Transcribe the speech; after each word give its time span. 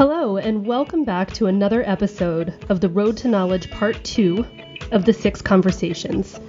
Hello, 0.00 0.38
and 0.38 0.66
welcome 0.66 1.04
back 1.04 1.30
to 1.34 1.44
another 1.44 1.86
episode 1.86 2.54
of 2.70 2.80
the 2.80 2.88
Road 2.88 3.18
to 3.18 3.28
Knowledge 3.28 3.70
Part 3.70 4.02
2 4.02 4.46
of 4.92 5.04
the 5.04 5.12
Six 5.12 5.42
Conversations. 5.42 6.40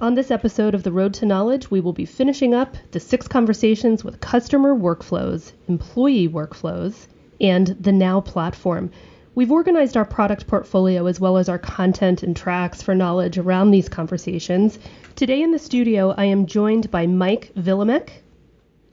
On 0.00 0.14
this 0.14 0.30
episode 0.30 0.74
of 0.74 0.82
the 0.82 0.90
Road 0.90 1.12
to 1.12 1.26
Knowledge, 1.26 1.70
we 1.70 1.82
will 1.82 1.92
be 1.92 2.06
finishing 2.06 2.54
up 2.54 2.74
the 2.92 2.98
six 2.98 3.28
conversations 3.28 4.02
with 4.02 4.22
customer 4.22 4.74
workflows, 4.74 5.52
employee 5.68 6.26
workflows, 6.26 7.06
and 7.38 7.66
the 7.78 7.92
Now 7.92 8.22
platform. 8.22 8.90
We've 9.34 9.52
organized 9.52 9.98
our 9.98 10.06
product 10.06 10.46
portfolio 10.46 11.04
as 11.04 11.20
well 11.20 11.36
as 11.36 11.50
our 11.50 11.58
content 11.58 12.22
and 12.22 12.34
tracks 12.34 12.80
for 12.80 12.94
knowledge 12.94 13.36
around 13.36 13.72
these 13.72 13.90
conversations. 13.90 14.78
Today 15.16 15.42
in 15.42 15.50
the 15.50 15.58
studio, 15.58 16.14
I 16.16 16.24
am 16.24 16.46
joined 16.46 16.90
by 16.90 17.06
Mike 17.06 17.52
Vilemek, 17.58 18.08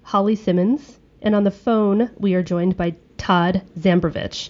Holly 0.01 0.35
Simmons, 0.35 0.99
and 1.21 1.33
on 1.33 1.45
the 1.45 1.51
phone, 1.51 2.11
we 2.17 2.33
are 2.33 2.43
joined 2.43 2.75
by 2.75 2.95
Todd 3.23 3.61
Zambrovich. 3.79 4.49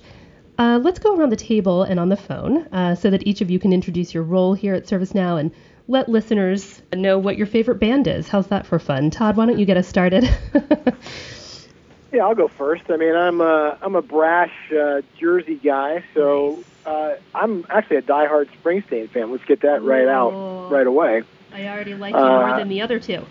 Uh, 0.57 0.79
let's 0.81 0.97
go 0.97 1.15
around 1.15 1.31
the 1.31 1.35
table 1.35 1.83
and 1.83 1.99
on 1.99 2.09
the 2.09 2.17
phone 2.17 2.65
uh, 2.71 2.95
so 2.95 3.11
that 3.11 3.27
each 3.27 3.41
of 3.41 3.51
you 3.51 3.59
can 3.59 3.71
introduce 3.71 4.15
your 4.15 4.23
role 4.23 4.55
here 4.55 4.73
at 4.73 4.85
ServiceNow 4.85 5.39
and 5.39 5.51
let 5.87 6.09
listeners 6.09 6.81
know 6.91 7.19
what 7.19 7.37
your 7.37 7.45
favorite 7.45 7.75
band 7.75 8.07
is. 8.07 8.27
How's 8.27 8.47
that 8.47 8.65
for 8.65 8.79
fun? 8.79 9.11
Todd, 9.11 9.37
why 9.37 9.45
don't 9.45 9.59
you 9.59 9.65
get 9.67 9.77
us 9.77 9.87
started? 9.87 10.23
yeah, 12.11 12.25
I'll 12.25 12.33
go 12.33 12.47
first. 12.47 12.89
I 12.89 12.97
mean, 12.97 13.15
I'm 13.15 13.41
a, 13.41 13.77
I'm 13.79 13.95
a 13.95 14.01
brash 14.01 14.71
uh, 14.71 15.01
Jersey 15.19 15.59
guy, 15.63 16.03
so 16.15 16.63
uh, 16.87 17.13
I'm 17.35 17.67
actually 17.69 17.97
a 17.97 18.01
diehard 18.01 18.49
Springsteen 18.63 19.07
fan. 19.07 19.31
Let's 19.31 19.45
get 19.45 19.61
that 19.61 19.83
right 19.83 20.07
out 20.07 20.71
right 20.71 20.87
away. 20.87 21.21
I 21.53 21.67
already 21.67 21.93
like 21.93 22.15
you 22.15 22.19
more 22.19 22.49
uh, 22.49 22.57
than 22.57 22.69
the 22.69 22.81
other 22.81 22.99
two. 22.99 23.23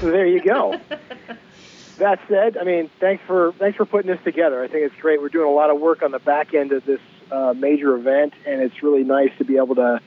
There 0.00 0.26
you 0.26 0.42
go. 0.42 0.80
that 2.00 2.20
said, 2.28 2.56
I 2.58 2.64
mean, 2.64 2.90
thanks 2.98 3.22
for 3.26 3.52
thanks 3.52 3.76
for 3.76 3.84
putting 3.86 4.10
this 4.10 4.22
together. 4.24 4.62
I 4.62 4.68
think 4.68 4.84
it's 4.84 5.00
great. 5.00 5.20
We're 5.20 5.28
doing 5.28 5.48
a 5.48 5.54
lot 5.54 5.70
of 5.70 5.80
work 5.80 6.02
on 6.02 6.10
the 6.10 6.18
back 6.18 6.52
end 6.52 6.72
of 6.72 6.84
this 6.84 7.00
uh, 7.30 7.54
major 7.56 7.94
event, 7.94 8.34
and 8.46 8.60
it's 8.60 8.82
really 8.82 9.04
nice 9.04 9.30
to 9.38 9.44
be 9.44 9.56
able 9.56 9.76
to 9.76 10.00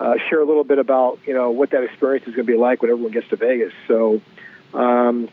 uh, 0.00 0.14
share 0.28 0.40
a 0.40 0.44
little 0.44 0.64
bit 0.64 0.78
about 0.78 1.20
you 1.26 1.34
know 1.34 1.50
what 1.50 1.70
that 1.70 1.84
experience 1.84 2.26
is 2.26 2.34
going 2.34 2.46
to 2.46 2.52
be 2.52 2.58
like 2.58 2.82
when 2.82 2.90
everyone 2.90 3.12
gets 3.12 3.28
to 3.28 3.36
Vegas. 3.36 3.72
So, 3.86 4.20
um, 4.72 5.28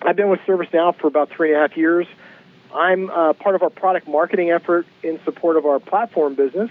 I've 0.00 0.16
been 0.16 0.28
with 0.28 0.40
ServiceNow 0.40 0.96
for 0.96 1.08
about 1.08 1.30
three 1.30 1.52
and 1.52 1.58
a 1.58 1.68
half 1.68 1.76
years. 1.76 2.06
I'm 2.72 3.10
uh, 3.10 3.32
part 3.34 3.54
of 3.54 3.62
our 3.62 3.70
product 3.70 4.06
marketing 4.08 4.50
effort 4.50 4.86
in 5.02 5.20
support 5.24 5.56
of 5.56 5.66
our 5.66 5.80
platform 5.80 6.34
business, 6.34 6.70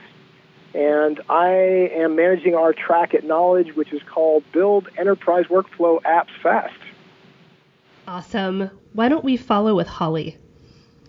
and 0.74 1.20
I 1.30 1.50
am 1.96 2.16
managing 2.16 2.56
our 2.56 2.74
track 2.74 3.14
at 3.14 3.24
Knowledge, 3.24 3.76
which 3.76 3.92
is 3.92 4.04
called 4.04 4.44
Build 4.52 4.88
Enterprise 4.98 5.46
Workflow 5.46 6.02
Apps 6.04 6.32
Fast. 6.42 6.76
Awesome. 8.08 8.70
Why 8.94 9.10
don't 9.10 9.24
we 9.24 9.38
follow 9.38 9.76
with 9.76 9.88
Holly? 9.88 10.38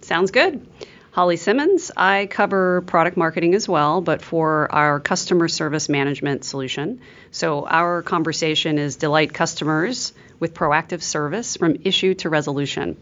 Sounds 0.01 0.31
good. 0.31 0.67
Holly 1.11 1.37
Simmons. 1.37 1.93
I 1.97 2.27
cover 2.27 2.83
product 2.83 3.17
marketing 3.17 3.55
as 3.55 3.69
well, 3.69 4.01
but 4.01 4.21
for 4.21 4.73
our 4.73 4.99
customer 4.99 5.47
service 5.47 5.89
management 5.89 6.45
solution. 6.45 7.01
So 7.31 7.67
our 7.67 8.03
conversation 8.03 8.79
is 8.79 8.97
delight 8.97 9.33
customers 9.33 10.13
with 10.41 10.55
proactive 10.55 11.03
service 11.03 11.57
from 11.57 11.77
issue 11.85 12.15
to 12.15 12.29
resolution. 12.29 12.97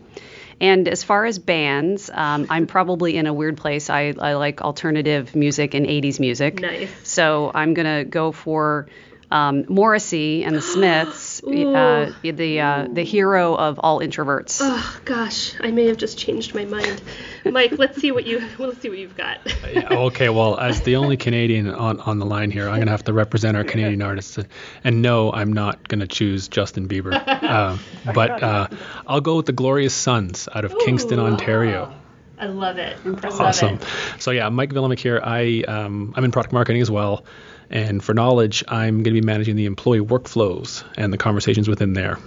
And 0.60 0.86
as 0.88 1.02
far 1.02 1.24
as 1.24 1.38
bands, 1.38 2.10
um, 2.12 2.46
I'm 2.50 2.66
probably 2.66 3.16
in 3.16 3.26
a 3.26 3.32
weird 3.32 3.56
place. 3.56 3.88
I, 3.88 4.14
I 4.18 4.34
like 4.34 4.60
alternative 4.60 5.34
music 5.34 5.74
and 5.74 5.86
80s 5.86 6.20
music. 6.20 6.60
Nice. 6.60 6.90
So 7.02 7.50
I'm 7.54 7.74
going 7.74 8.04
to 8.04 8.08
go 8.08 8.30
for 8.30 8.88
um, 9.32 9.64
Morrissey 9.68 10.44
and 10.44 10.54
the 10.54 10.60
Smiths, 10.60 11.42
uh, 11.44 12.12
the 12.22 12.60
uh, 12.60 12.88
the 12.92 13.02
hero 13.02 13.54
of 13.54 13.80
all 13.80 14.00
introverts. 14.00 14.60
Oh 14.62 15.00
gosh, 15.04 15.54
I 15.60 15.70
may 15.70 15.86
have 15.86 15.96
just 15.96 16.18
changed 16.18 16.54
my 16.54 16.66
mind. 16.66 17.00
Mike, 17.44 17.72
let's 17.78 17.98
see 17.98 18.12
what 18.12 18.26
you 18.26 18.46
let's 18.58 18.80
see 18.80 18.90
what 18.90 18.98
you've 18.98 19.16
got. 19.16 19.40
okay, 19.64 20.28
well, 20.28 20.58
as 20.58 20.82
the 20.82 20.96
only 20.96 21.16
Canadian 21.16 21.70
on, 21.70 22.00
on 22.00 22.18
the 22.18 22.26
line 22.26 22.50
here, 22.50 22.68
I'm 22.68 22.78
gonna 22.78 22.90
have 22.90 23.04
to 23.04 23.12
represent 23.12 23.56
our 23.56 23.64
Canadian 23.64 24.02
artists, 24.02 24.38
and 24.84 25.00
no, 25.02 25.32
I'm 25.32 25.52
not 25.52 25.88
gonna 25.88 26.06
choose 26.06 26.48
Justin 26.48 26.86
Bieber, 26.86 27.14
uh, 27.26 27.78
but 28.12 28.42
uh, 28.42 28.68
I'll 29.06 29.22
go 29.22 29.36
with 29.36 29.46
the 29.46 29.52
Glorious 29.52 29.94
Sons 29.94 30.48
out 30.54 30.64
of 30.66 30.74
Ooh. 30.74 30.78
Kingston, 30.84 31.18
Ontario. 31.18 31.92
I 32.38 32.46
love 32.46 32.76
it. 32.76 32.98
awesome. 33.24 33.76
It. 33.76 33.86
So 34.18 34.32
yeah, 34.32 34.48
Mike 34.48 34.70
Vilemek 34.70 34.98
here. 34.98 35.20
I 35.22 35.62
um, 35.68 36.12
I'm 36.16 36.24
in 36.24 36.32
product 36.32 36.52
marketing 36.52 36.82
as 36.82 36.90
well. 36.90 37.24
And 37.72 38.04
for 38.04 38.12
knowledge, 38.12 38.62
I'm 38.68 39.02
going 39.02 39.14
to 39.14 39.20
be 39.20 39.22
managing 39.22 39.56
the 39.56 39.64
employee 39.64 40.00
workflows 40.00 40.84
and 40.96 41.10
the 41.12 41.16
conversations 41.16 41.68
within 41.68 41.94
there. 41.94 42.18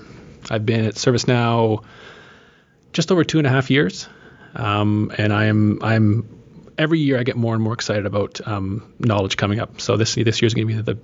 I've 0.50 0.66
been 0.66 0.86
at 0.86 0.96
ServiceNow 0.96 1.84
just 2.94 3.12
over 3.12 3.24
two 3.24 3.38
and 3.38 3.46
a 3.46 3.50
half 3.50 3.70
years, 3.70 4.08
um, 4.56 5.12
and 5.18 5.32
I'm 5.32 5.84
I'm 5.84 6.30
every 6.78 7.00
year 7.00 7.20
I 7.20 7.24
get 7.24 7.36
more 7.36 7.54
and 7.54 7.64
more 7.64 7.74
excited 7.74 8.06
about 8.06 8.46
um, 8.48 8.94
knowledge 9.00 9.38
coming 9.38 9.60
up. 9.60 9.82
So 9.82 9.98
this 9.98 10.16
this 10.16 10.42
year 10.42 10.48
is 10.48 10.54
going 10.54 10.68
to 10.68 10.74
be 10.74 10.82
the 10.82 10.96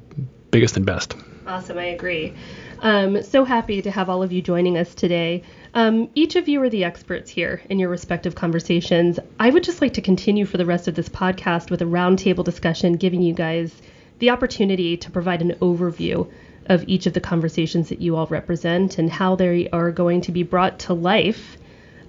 biggest 0.51 0.75
and 0.75 0.85
best. 0.85 1.15
Awesome, 1.45 1.77
I 1.77 1.85
agree. 1.85 2.33
Um, 2.79 3.21
so 3.21 3.43
happy 3.43 3.81
to 3.81 3.91
have 3.91 4.09
all 4.09 4.23
of 4.23 4.31
you 4.31 4.41
joining 4.41 4.77
us 4.77 4.95
today. 4.95 5.43
Um, 5.73 6.09
each 6.15 6.35
of 6.35 6.47
you 6.47 6.61
are 6.63 6.69
the 6.69 6.83
experts 6.83 7.29
here 7.29 7.61
in 7.69 7.77
your 7.77 7.89
respective 7.89 8.35
conversations. 8.35 9.19
I 9.39 9.49
would 9.49 9.63
just 9.63 9.81
like 9.81 9.93
to 9.93 10.01
continue 10.01 10.45
for 10.45 10.57
the 10.57 10.65
rest 10.65 10.87
of 10.87 10.95
this 10.95 11.09
podcast 11.09 11.69
with 11.69 11.81
a 11.81 11.85
roundtable 11.85 12.43
discussion, 12.43 12.93
giving 12.93 13.21
you 13.21 13.33
guys 13.33 13.71
the 14.21 14.29
opportunity 14.29 14.97
to 14.97 15.11
provide 15.11 15.41
an 15.41 15.51
overview 15.61 16.31
of 16.67 16.87
each 16.87 17.07
of 17.07 17.13
the 17.13 17.19
conversations 17.19 17.89
that 17.89 17.99
you 17.99 18.15
all 18.15 18.27
represent 18.27 18.99
and 18.99 19.09
how 19.09 19.35
they 19.35 19.67
are 19.71 19.91
going 19.91 20.21
to 20.21 20.31
be 20.31 20.43
brought 20.43 20.79
to 20.79 20.93
life 20.93 21.57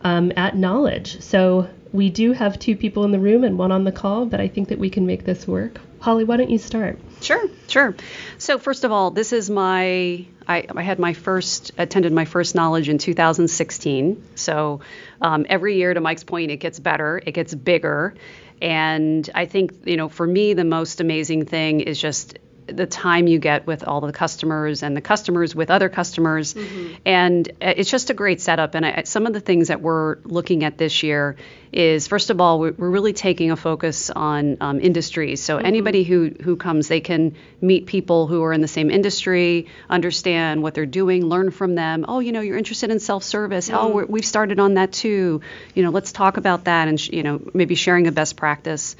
um, 0.03 0.31
at 0.37 0.55
Knowledge. 0.55 1.21
So 1.23 1.69
we 1.91 2.11
do 2.11 2.33
have 2.33 2.59
two 2.59 2.77
people 2.77 3.05
in 3.05 3.13
the 3.13 3.19
room 3.19 3.45
and 3.45 3.59
one 3.59 3.73
on 3.73 3.85
the 3.85 3.93
call, 3.93 4.27
but 4.27 4.41
I 4.41 4.49
think 4.49 4.69
that 4.69 4.79
we 4.79 4.91
can 4.91 5.07
make 5.07 5.25
this 5.25 5.49
work. 5.49 5.81
Holly, 6.01 6.25
why 6.25 6.37
don't 6.37 6.51
you 6.51 6.59
start? 6.59 6.99
Sure, 7.21 7.49
sure. 7.69 7.95
So 8.37 8.59
first 8.59 8.85
of 8.85 8.93
all, 8.93 9.11
this 9.11 9.33
is 9.33 9.49
my 9.49 10.27
I, 10.47 10.67
I 10.75 10.83
had 10.83 10.99
my 10.99 11.13
first 11.13 11.73
attended 11.79 12.13
my 12.13 12.25
first 12.25 12.55
knowledge 12.55 12.89
in 12.89 12.99
2016. 12.99 14.23
So 14.35 14.81
um, 15.21 15.47
every 15.49 15.77
year, 15.77 15.95
to 15.95 16.01
Mike's 16.01 16.25
point, 16.25 16.51
it 16.51 16.57
gets 16.59 16.81
better, 16.81 17.23
it 17.25 17.33
gets 17.33 17.55
bigger, 17.55 18.15
and 18.63 19.29
I 19.35 19.47
think, 19.47 19.73
you 19.87 19.97
know, 19.97 20.09
for 20.09 20.25
me, 20.25 20.55
the 20.55 20.65
most 20.65 21.01
amazing 21.01 21.47
thing 21.47 21.81
is 21.81 22.01
just 22.01 22.39
the 22.67 22.87
time 22.87 23.27
you 23.27 23.41
get 23.41 23.67
with 23.67 23.83
all 23.83 24.01
the 24.01 24.13
customers 24.13 24.85
and 24.85 24.97
the 24.97 25.01
customers 25.01 25.53
with 25.53 25.69
other 25.69 25.89
customers. 25.89 26.55
Mm-hmm. 26.55 26.95
And 27.05 27.51
it's 27.61 27.91
just 27.91 28.11
a 28.11 28.15
great 28.15 28.41
setup. 28.41 28.77
And 28.77 28.87
I, 28.87 29.03
some 29.03 29.27
of 29.27 29.33
the 29.33 29.41
things 29.41 29.67
that 29.67 29.83
we're 29.83 30.19
looking 30.23 30.63
at 30.63 30.79
this 30.79 31.03
year 31.03 31.37
is, 31.73 32.07
first 32.07 32.31
of 32.31 32.41
all, 32.41 32.61
we're, 32.61 32.75
really 32.77 33.13
taking 33.15 33.51
a 33.51 33.57
focus 33.57 34.11
on 34.11 34.59
um, 34.61 34.81
industries. 34.81 35.43
So 35.43 35.57
mm-hmm. 35.57 35.67
anybody 35.67 36.05
who, 36.05 36.31
who 36.43 36.57
comes, 36.57 36.89
they 36.89 37.01
can 37.01 37.35
meet 37.61 37.87
people 37.87 38.27
who 38.27 38.43
are 38.45 38.53
in 38.53 38.61
the 38.61 38.69
same 38.69 38.91
industry, 38.91 39.67
understand 39.89 40.63
what 40.63 40.75
they're 40.75 40.85
doing, 40.85 41.25
learn 41.25 41.51
from 41.51 41.75
them. 41.75 42.05
Oh, 42.07 42.21
you 42.21 42.33
know, 42.33 42.41
you're 42.41 42.59
interested 42.59 42.91
in 42.91 43.01
self-service. 43.01 43.71
Oh, 43.71 43.73
mm-hmm. 43.73 43.99
Oh, 43.99 44.05
we've 44.07 44.27
started 44.27 44.61
on 44.61 44.75
that 44.75 44.93
too. 44.93 45.41
You 45.75 45.83
know, 45.83 45.91
let's 45.91 46.13
talk 46.13 46.37
about 46.37 46.65
that 46.65 46.89
and, 46.89 47.09
you 47.09 47.23
know, 47.23 47.41
maybe 47.55 47.75
sharing 47.75 48.07
a 48.07 48.13
best 48.13 48.37
practice. 48.37 48.95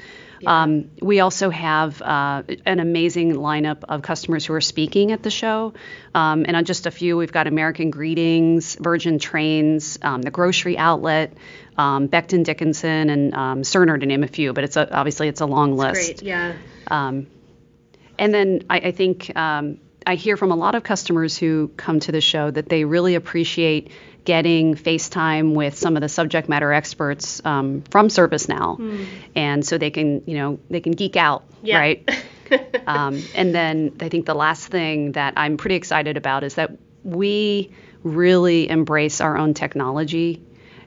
Um, 0.45 0.91
we 1.01 1.21
also 1.21 1.49
have 1.49 2.01
uh, 2.01 2.43
an 2.65 2.81
amazing 2.81 3.33
lineup 3.35 3.85
of 3.87 4.01
customers 4.01 4.45
who 4.45 4.53
are 4.53 4.61
speaking 4.61 5.13
at 5.13 5.23
the 5.23 5.29
show. 5.29 5.73
Um, 6.13 6.45
and 6.45 6.57
on 6.57 6.65
just 6.65 6.85
a 6.85 6.91
few, 6.91 7.15
we've 7.15 7.31
got 7.31 7.47
American 7.47 7.91
Greetings, 7.91 8.75
Virgin 8.75 9.19
Trains, 9.19 9.97
um, 10.01 10.21
the 10.21 10.31
Grocery 10.31 10.77
Outlet, 10.77 11.33
um, 11.77 12.07
Becton 12.07 12.43
Dickinson, 12.43 13.09
and 13.09 13.33
um, 13.33 13.61
Cerner, 13.61 13.99
to 13.99 14.05
name 14.05 14.23
a 14.23 14.27
few. 14.27 14.53
But 14.53 14.63
it's 14.63 14.77
a, 14.77 14.93
obviously 14.93 15.27
it's 15.27 15.41
a 15.41 15.45
long 15.45 15.75
list. 15.75 16.19
Great, 16.19 16.23
yeah. 16.23 16.53
Um, 16.87 17.27
and 18.17 18.33
then 18.33 18.63
I, 18.69 18.77
I 18.77 18.91
think 18.91 19.35
um, 19.35 19.79
I 20.05 20.15
hear 20.15 20.37
from 20.37 20.51
a 20.51 20.55
lot 20.55 20.75
of 20.75 20.83
customers 20.83 21.37
who 21.37 21.69
come 21.77 21.99
to 22.01 22.11
the 22.11 22.21
show 22.21 22.51
that 22.51 22.69
they 22.69 22.85
really 22.85 23.15
appreciate 23.15 23.91
getting 24.25 24.75
FaceTime 24.75 25.53
with 25.53 25.77
some 25.77 25.97
of 25.97 26.01
the 26.01 26.09
subject 26.09 26.47
matter 26.47 26.71
experts 26.71 27.41
um, 27.45 27.81
from 27.89 28.07
ServiceNow, 28.07 28.79
mm. 28.79 29.05
and 29.35 29.65
so 29.65 29.77
they 29.77 29.91
can, 29.91 30.23
you 30.25 30.37
know, 30.37 30.59
they 30.69 30.79
can 30.79 30.93
geek 30.93 31.17
out, 31.17 31.43
yeah. 31.61 31.77
right? 31.77 32.09
um, 32.87 33.21
and 33.35 33.53
then 33.53 33.95
I 33.99 34.09
think 34.09 34.25
the 34.25 34.35
last 34.35 34.67
thing 34.67 35.13
that 35.13 35.33
I'm 35.35 35.57
pretty 35.57 35.75
excited 35.75 36.17
about 36.17 36.43
is 36.43 36.55
that 36.55 36.71
we 37.03 37.71
really 38.03 38.69
embrace 38.69 39.21
our 39.21 39.37
own 39.37 39.53
technology, 39.53 40.41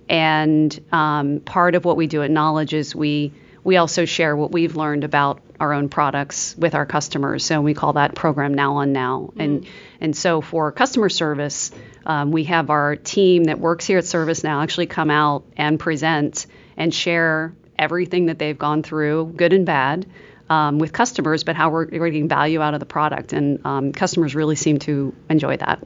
and 0.09 0.79
um, 0.93 1.41
part 1.41 1.75
of 1.75 1.85
what 1.85 1.97
we 1.97 2.07
do 2.07 2.23
at 2.23 2.31
Knowledge 2.31 2.75
is 2.75 2.95
we 2.95 3.33
we 3.65 3.79
also 3.79 4.05
share 4.05 4.37
what 4.37 4.53
we've 4.53 4.77
learned 4.77 5.03
about 5.03 5.41
our 5.59 5.73
own 5.73 5.89
products 5.89 6.55
with 6.57 6.77
our 6.77 6.87
customers. 6.87 7.45
So 7.45 7.61
we 7.61 7.75
call 7.75 7.95
that 7.95 8.15
program 8.15 8.55
Now 8.55 8.77
on 8.77 8.93
Now. 8.93 9.33
Mm. 9.35 9.45
And 9.45 9.67
and 10.01 10.17
so 10.17 10.41
for 10.41 10.71
customer 10.71 11.09
service, 11.09 11.73
um, 12.05 12.31
we 12.31 12.45
have 12.45 12.71
our 12.71 12.95
team 12.95 13.45
that 13.45 13.59
works 13.59 13.85
here 13.85 13.99
at 13.99 14.05
ServiceNow 14.05 14.63
actually 14.63 14.87
come 14.87 15.11
out 15.11 15.45
and 15.57 15.81
present 15.81 16.47
and 16.77 16.95
share 16.95 17.55
everything 17.77 18.27
that 18.27 18.39
they've 18.39 18.59
gone 18.59 18.83
through, 18.85 19.33
good 19.37 19.53
and 19.53 19.67
bad. 19.67 20.07
Um, 20.49 20.79
with 20.79 20.93
customers, 20.93 21.43
but 21.43 21.57
how 21.57 21.71
we're, 21.71 21.89
we're, 21.91 22.09
getting 22.09 22.29
value 22.29 22.63
out 22.63 22.73
of 22.73 22.79
the 22.79 22.87
product, 22.87 23.33
and 23.33 23.67
um, 23.67 23.91
customers 23.91 24.37
really 24.37 24.55
seem 24.55 24.79
to 24.79 25.13
enjoy 25.29 25.57
that. 25.57 25.85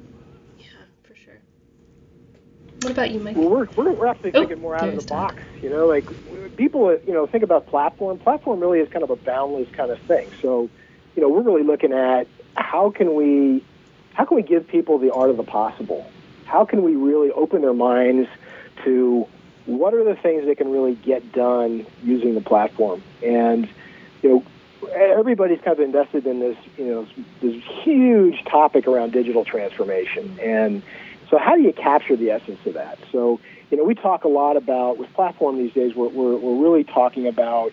Yeah, 2.81 2.89
for 2.89 2.89
sure. 2.89 2.89
What 2.89 2.93
about 2.93 3.11
you, 3.11 3.21
Mike? 3.21 3.37
Well, 3.37 3.49
we're, 3.49 3.67
we're, 3.77 3.93
we're 3.93 4.07
actually 4.07 4.33
Oh, 4.35 4.41
thinking 4.41 4.61
more 4.61 4.75
out 4.75 4.89
of 4.89 4.97
the 4.97 5.03
Todd. 5.03 5.37
box. 5.37 5.43
You 5.63 5.71
know, 5.71 5.87
like 5.87 6.07
people, 6.57 6.99
you 7.07 7.13
know, 7.13 7.27
think 7.27 7.45
about 7.45 7.67
platform. 7.67 8.19
Platform 8.19 8.61
really 8.61 8.81
is 8.81 8.89
kind 8.89 9.03
of 9.03 9.11
a 9.11 9.17
boundless 9.17 9.69
kind 9.73 9.91
of 9.91 9.99
thing. 10.01 10.29
So, 10.43 10.69
you 11.17 11.23
know, 11.23 11.29
we're 11.29 11.43
really 11.43 11.63
looking 11.63 11.93
at 11.93 12.27
how 12.57 12.91
can 12.91 13.15
we, 13.15 13.65
how 14.15 14.25
can 14.25 14.37
we 14.37 14.43
give 14.43 14.67
people 14.69 14.99
the 14.99 15.13
art 15.13 15.31
of 15.31 15.37
the 15.37 15.43
possible? 15.43 16.11
How 16.45 16.65
can 16.65 16.83
we 16.83 16.97
really 16.97 17.31
open 17.31 17.63
their 17.63 17.75
minds 17.75 18.29
to 18.85 19.27
what 19.67 19.95
are 19.95 20.03
the 20.03 20.17
things 20.17 20.47
they 20.47 20.55
can 20.55 20.71
really 20.73 20.95
get 20.97 21.33
done 21.33 21.87
using 22.03 22.35
the 22.35 22.41
platform? 22.41 23.03
And, 23.25 23.69
you 24.23 24.29
know, 24.29 24.45
everybody's 24.93 25.61
kind 25.61 25.79
of 25.79 25.85
invested 25.85 26.27
in 26.27 26.41
this, 26.41 26.57
you 26.77 26.87
know, 26.87 27.07
this 27.41 27.63
huge 27.85 28.43
topic 28.45 28.89
around 28.89 29.13
digital 29.13 29.45
transformation. 29.45 30.39
And 30.41 30.83
so, 31.31 31.39
how 31.39 31.57
do 31.57 31.63
you 31.63 31.73
capture 31.73 32.17
the 32.17 32.31
essence 32.31 32.59
of 32.67 32.75
that? 32.75 32.99
So, 33.13 33.41
you 33.71 33.77
know, 33.77 33.85
we 33.85 33.95
talk 33.95 34.25
a 34.25 34.29
lot 34.29 34.57
about 34.57 34.99
with 34.99 35.13
platform 35.15 35.59
these 35.59 35.73
days. 35.73 35.95
We're 35.95 36.09
we're, 36.09 36.37
we're 36.37 36.63
really 36.63 36.85
talking 36.85 37.27
about 37.27 37.73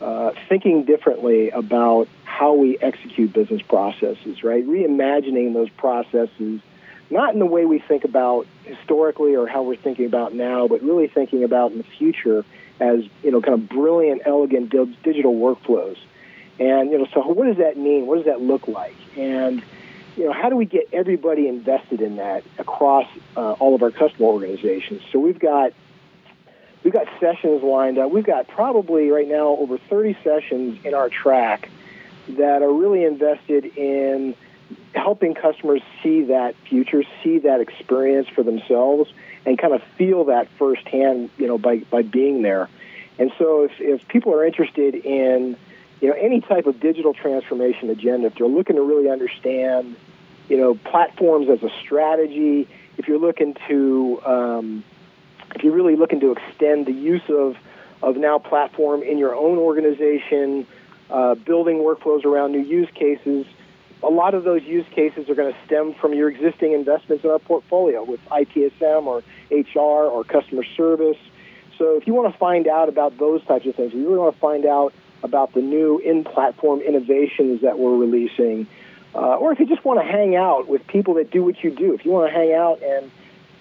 uh, 0.00 0.32
thinking 0.48 0.84
differently 0.84 1.50
about 1.50 2.08
how 2.24 2.54
we 2.54 2.78
execute 2.78 3.32
business 3.32 3.62
processes, 3.62 4.42
right? 4.42 4.64
Reimagining 4.66 5.54
those 5.54 5.70
processes, 5.70 6.60
not 7.10 7.32
in 7.32 7.38
the 7.38 7.46
way 7.46 7.64
we 7.64 7.78
think 7.78 8.04
about 8.04 8.46
historically 8.64 9.34
or 9.34 9.46
how 9.46 9.62
we're 9.62 9.76
thinking 9.76 10.06
about 10.06 10.34
now, 10.34 10.68
but 10.68 10.82
really 10.82 11.08
thinking 11.08 11.44
about 11.44 11.72
in 11.72 11.78
the 11.78 11.84
future 11.84 12.44
as 12.80 13.00
you 13.22 13.30
know, 13.30 13.40
kind 13.40 13.54
of 13.54 13.68
brilliant, 13.68 14.22
elegant 14.24 14.70
digital 15.02 15.34
workflows. 15.34 15.96
And 16.60 16.90
you 16.90 16.98
know, 16.98 17.06
so 17.12 17.20
what 17.20 17.46
does 17.46 17.58
that 17.58 17.76
mean? 17.76 18.06
What 18.06 18.16
does 18.16 18.26
that 18.26 18.40
look 18.40 18.68
like? 18.68 18.96
And 19.16 19.62
you 20.18 20.24
know, 20.24 20.32
how 20.32 20.50
do 20.50 20.56
we 20.56 20.66
get 20.66 20.88
everybody 20.92 21.46
invested 21.46 22.00
in 22.00 22.16
that 22.16 22.42
across 22.58 23.06
uh, 23.36 23.52
all 23.52 23.76
of 23.76 23.82
our 23.84 23.92
customer 23.92 24.26
organizations? 24.26 25.00
So 25.12 25.20
we've 25.20 25.38
got 25.38 25.72
we've 26.82 26.92
got 26.92 27.06
sessions 27.20 27.62
lined 27.62 27.98
up. 27.98 28.10
We've 28.10 28.26
got 28.26 28.48
probably 28.48 29.10
right 29.10 29.28
now 29.28 29.46
over 29.46 29.78
30 29.78 30.18
sessions 30.24 30.84
in 30.84 30.92
our 30.92 31.08
track 31.08 31.70
that 32.30 32.62
are 32.62 32.72
really 32.72 33.04
invested 33.04 33.64
in 33.76 34.34
helping 34.92 35.34
customers 35.34 35.82
see 36.02 36.22
that 36.24 36.56
future, 36.68 37.04
see 37.22 37.38
that 37.38 37.60
experience 37.60 38.28
for 38.28 38.42
themselves, 38.42 39.12
and 39.46 39.56
kind 39.56 39.72
of 39.72 39.82
feel 39.96 40.24
that 40.24 40.48
firsthand, 40.58 41.30
you 41.38 41.46
know, 41.46 41.58
by, 41.58 41.78
by 41.90 42.02
being 42.02 42.42
there. 42.42 42.68
And 43.20 43.32
so 43.38 43.62
if, 43.62 43.72
if 43.78 44.06
people 44.08 44.34
are 44.34 44.44
interested 44.44 44.96
in, 44.96 45.56
you 46.00 46.08
know, 46.08 46.14
any 46.14 46.40
type 46.40 46.66
of 46.66 46.80
digital 46.80 47.14
transformation 47.14 47.88
agenda, 47.90 48.26
if 48.26 48.34
they're 48.34 48.48
looking 48.48 48.76
to 48.76 48.82
really 48.82 49.08
understand, 49.08 49.96
you 50.48 50.56
know, 50.56 50.74
platforms 50.74 51.48
as 51.48 51.62
a 51.62 51.70
strategy, 51.80 52.68
if 52.96 53.06
you're 53.06 53.18
looking 53.18 53.54
to, 53.68 54.20
um, 54.24 54.84
if 55.54 55.62
you're 55.62 55.74
really 55.74 55.96
looking 55.96 56.20
to 56.20 56.32
extend 56.32 56.86
the 56.86 56.92
use 56.92 57.28
of, 57.28 57.56
of 58.02 58.16
now 58.16 58.38
platform 58.38 59.02
in 59.02 59.18
your 59.18 59.34
own 59.34 59.58
organization, 59.58 60.66
uh, 61.10 61.34
building 61.34 61.78
workflows 61.78 62.24
around 62.24 62.52
new 62.52 62.62
use 62.62 62.88
cases, 62.94 63.46
a 64.02 64.08
lot 64.08 64.34
of 64.34 64.44
those 64.44 64.62
use 64.62 64.86
cases 64.90 65.28
are 65.28 65.34
going 65.34 65.52
to 65.52 65.58
stem 65.66 65.94
from 65.94 66.14
your 66.14 66.28
existing 66.28 66.72
investments 66.72 67.24
in 67.24 67.30
our 67.30 67.38
portfolio 67.38 68.04
with 68.04 68.20
ITSM 68.28 69.06
or 69.06 69.22
HR 69.50 70.06
or 70.08 70.24
customer 70.24 70.64
service. 70.76 71.16
So 71.78 71.96
if 71.96 72.06
you 72.06 72.14
want 72.14 72.32
to 72.32 72.38
find 72.38 72.68
out 72.68 72.88
about 72.88 73.18
those 73.18 73.44
types 73.44 73.66
of 73.66 73.74
things, 73.74 73.92
if 73.92 73.94
you 73.94 74.06
really 74.06 74.18
want 74.18 74.34
to 74.34 74.40
find 74.40 74.66
out 74.66 74.92
about 75.22 75.52
the 75.52 75.60
new 75.60 75.98
in-platform 75.98 76.80
innovations 76.80 77.62
that 77.62 77.78
we're 77.78 77.96
releasing, 77.96 78.66
uh, 79.14 79.36
or 79.36 79.52
if 79.52 79.60
you 79.60 79.66
just 79.66 79.84
want 79.84 80.00
to 80.00 80.06
hang 80.06 80.36
out 80.36 80.68
with 80.68 80.86
people 80.86 81.14
that 81.14 81.30
do 81.30 81.42
what 81.42 81.62
you 81.62 81.70
do, 81.70 81.94
if 81.94 82.04
you 82.04 82.10
want 82.10 82.32
to 82.32 82.38
hang 82.38 82.52
out 82.52 82.82
and 82.82 83.10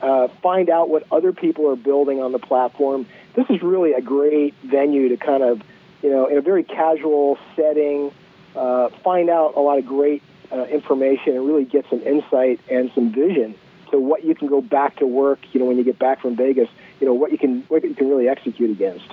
uh, 0.02 0.28
find 0.42 0.70
out 0.70 0.90
what 0.90 1.06
other 1.12 1.32
people 1.32 1.70
are 1.70 1.76
building 1.76 2.22
on 2.22 2.32
the 2.32 2.40
platform, 2.40 3.06
this 3.34 3.50
is 3.50 3.62
really 3.62 3.94
a 3.94 4.02
great 4.02 4.54
venue 4.64 5.10
to 5.10 5.18
kind 5.18 5.44
of, 5.44 5.62
you 6.04 6.10
know, 6.10 6.28
in 6.28 6.38
a 6.38 6.42
very 6.42 6.64
casual 6.64 7.38
setting, 7.56 8.12
uh, 8.56 8.90
find 9.04 9.30
out 9.30 9.56
a 9.56 9.60
lot 9.60 9.78
of 9.78 9.86
great 9.86 10.22
uh, 10.52 10.64
information 10.66 11.36
and 11.36 11.46
really 11.46 11.66
get 11.66 11.86
some 11.90 12.02
insight 12.02 12.60
and 12.70 12.92
some 12.94 13.12
vision 13.12 13.56
to 13.92 14.00
what 14.00 14.24
you 14.24 14.36
can 14.36 14.48
go 14.48 14.62
back 14.62 14.98
to 14.98 15.08
work. 15.08 15.40
You 15.54 15.60
know, 15.60 15.66
when 15.66 15.78
you 15.78 15.84
get 15.84 15.98
back 15.98 16.22
from 16.22 16.36
Vegas, 16.36 16.70
you 17.00 17.08
know 17.08 17.14
what 17.14 17.32
you 17.32 17.38
can 17.38 17.62
what 17.64 17.84
you 17.84 17.94
can 17.94 18.10
really 18.10 18.28
execute 18.28 18.70
against. 18.70 19.06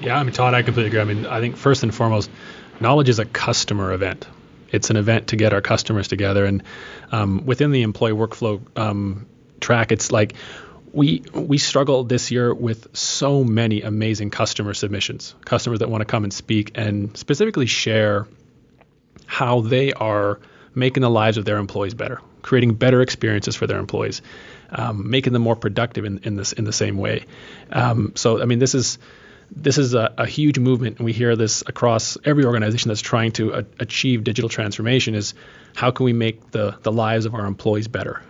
Yeah, 0.00 0.18
I 0.18 0.22
mean, 0.22 0.32
Todd, 0.32 0.54
I 0.54 0.62
completely 0.62 0.88
agree. 0.88 1.00
I 1.00 1.04
mean, 1.04 1.26
I 1.26 1.40
think 1.40 1.56
first 1.56 1.82
and 1.82 1.94
foremost, 1.94 2.30
knowledge 2.80 3.08
is 3.08 3.18
a 3.18 3.24
customer 3.24 3.92
event. 3.92 4.26
It's 4.74 4.90
an 4.90 4.96
event 4.96 5.28
to 5.28 5.36
get 5.36 5.52
our 5.52 5.60
customers 5.60 6.08
together, 6.08 6.44
and 6.44 6.62
um, 7.12 7.46
within 7.46 7.70
the 7.70 7.82
employee 7.82 8.12
workflow 8.12 8.60
um, 8.76 9.26
track, 9.60 9.92
it's 9.92 10.10
like 10.10 10.34
we 10.92 11.22
we 11.32 11.58
struggle 11.58 12.04
this 12.04 12.30
year 12.30 12.54
with 12.54 12.96
so 12.96 13.44
many 13.44 13.82
amazing 13.82 14.30
customer 14.30 14.74
submissions, 14.74 15.34
customers 15.44 15.80
that 15.80 15.90
want 15.90 16.00
to 16.02 16.06
come 16.06 16.24
and 16.24 16.32
speak 16.32 16.72
and 16.76 17.16
specifically 17.16 17.66
share 17.66 18.26
how 19.26 19.60
they 19.60 19.92
are 19.92 20.40
making 20.74 21.02
the 21.02 21.10
lives 21.10 21.36
of 21.36 21.44
their 21.44 21.58
employees 21.58 21.94
better, 21.94 22.20
creating 22.42 22.74
better 22.74 23.00
experiences 23.00 23.56
for 23.56 23.66
their 23.66 23.78
employees, 23.78 24.22
um, 24.70 25.10
making 25.10 25.32
them 25.32 25.42
more 25.42 25.56
productive 25.56 26.04
in, 26.04 26.18
in 26.24 26.36
this 26.36 26.52
in 26.52 26.64
the 26.64 26.72
same 26.72 26.96
way. 26.96 27.26
Um, 27.70 28.12
so 28.14 28.40
I 28.40 28.44
mean, 28.44 28.58
this 28.58 28.74
is 28.74 28.98
this 29.56 29.78
is 29.78 29.94
a, 29.94 30.12
a, 30.18 30.26
huge 30.26 30.58
movement, 30.58 30.98
and 30.98 31.04
we 31.04 31.12
hear 31.12 31.36
this 31.36 31.62
across 31.66 32.18
every 32.24 32.44
organization 32.44 32.88
that's 32.88 33.00
trying 33.00 33.32
to 33.32 33.52
a- 33.52 33.64
achieve 33.78 34.24
digital 34.24 34.48
transformation. 34.48 35.14
Is 35.14 35.34
how 35.74 35.90
can 35.90 36.04
we 36.04 36.12
make 36.12 36.50
the 36.50 36.76
the 36.82 36.92
lives 36.92 37.26
of 37.26 37.34
our 37.34 37.46
employees 37.46 37.88
better? 37.88 38.22